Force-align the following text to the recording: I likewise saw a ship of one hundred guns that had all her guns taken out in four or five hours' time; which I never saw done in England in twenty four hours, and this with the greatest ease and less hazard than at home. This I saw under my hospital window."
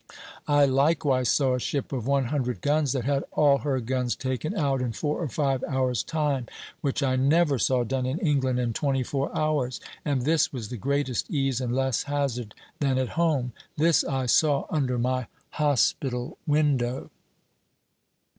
I 0.47 0.65
likewise 0.65 1.29
saw 1.29 1.53
a 1.53 1.59
ship 1.59 1.93
of 1.93 2.07
one 2.07 2.25
hundred 2.33 2.61
guns 2.61 2.91
that 2.93 3.03
had 3.05 3.23
all 3.33 3.59
her 3.59 3.79
guns 3.79 4.15
taken 4.15 4.57
out 4.57 4.81
in 4.81 4.93
four 4.93 5.21
or 5.21 5.27
five 5.27 5.63
hours' 5.65 6.01
time; 6.01 6.47
which 6.81 7.03
I 7.03 7.15
never 7.17 7.59
saw 7.59 7.83
done 7.83 8.07
in 8.07 8.17
England 8.17 8.59
in 8.59 8.73
twenty 8.73 9.03
four 9.03 9.29
hours, 9.37 9.79
and 10.03 10.23
this 10.23 10.51
with 10.51 10.69
the 10.71 10.77
greatest 10.77 11.29
ease 11.29 11.61
and 11.61 11.75
less 11.75 12.01
hazard 12.05 12.55
than 12.79 12.97
at 12.97 13.09
home. 13.09 13.53
This 13.77 14.03
I 14.03 14.25
saw 14.25 14.65
under 14.71 14.97
my 14.97 15.27
hospital 15.51 16.39
window." 16.47 17.11